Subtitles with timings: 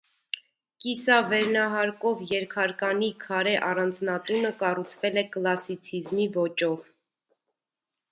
[0.83, 6.89] Կիսավերնահարկով երկհարկանի քարե առանձնատունը կառուցվել է կլասիցիզմի ոճով։